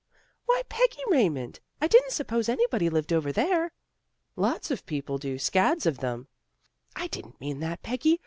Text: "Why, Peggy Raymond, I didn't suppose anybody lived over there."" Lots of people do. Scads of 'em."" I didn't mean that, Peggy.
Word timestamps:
"Why, 0.47 0.63
Peggy 0.67 1.03
Raymond, 1.11 1.59
I 1.79 1.85
didn't 1.85 2.09
suppose 2.13 2.49
anybody 2.49 2.89
lived 2.89 3.13
over 3.13 3.31
there."" 3.31 3.69
Lots 4.45 4.71
of 4.71 4.87
people 4.87 5.19
do. 5.19 5.37
Scads 5.37 5.85
of 5.85 6.03
'em."" 6.03 6.27
I 6.95 7.05
didn't 7.05 7.39
mean 7.39 7.59
that, 7.59 7.83
Peggy. 7.83 8.19